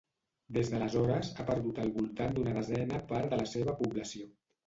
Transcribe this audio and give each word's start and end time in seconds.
Des 0.55 0.69
d'aleshores, 0.69 1.27
ha 1.41 1.45
perdut 1.49 1.81
al 1.83 1.91
voltant 1.97 2.33
d'una 2.37 2.55
desena 2.57 3.01
part 3.13 3.35
de 3.35 3.39
la 3.43 3.45
seva 3.53 3.79
població. 3.83 4.27